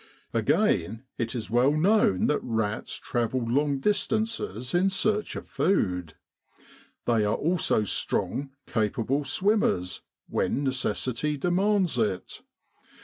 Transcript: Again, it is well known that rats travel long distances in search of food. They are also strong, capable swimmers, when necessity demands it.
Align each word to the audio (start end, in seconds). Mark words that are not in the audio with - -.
Again, 0.33 1.03
it 1.19 1.35
is 1.35 1.51
well 1.51 1.73
known 1.73 2.25
that 2.25 2.39
rats 2.41 2.95
travel 2.95 3.39
long 3.39 3.77
distances 3.79 4.73
in 4.73 4.89
search 4.89 5.35
of 5.35 5.47
food. 5.47 6.15
They 7.05 7.23
are 7.23 7.35
also 7.35 7.83
strong, 7.83 8.49
capable 8.65 9.23
swimmers, 9.25 10.01
when 10.27 10.63
necessity 10.63 11.37
demands 11.37 11.99
it. 11.99 12.41